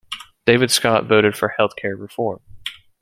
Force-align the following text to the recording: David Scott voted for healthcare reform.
David 0.47 0.71
Scott 0.71 1.05
voted 1.07 1.37
for 1.37 1.53
healthcare 1.59 1.93
reform. 1.95 2.39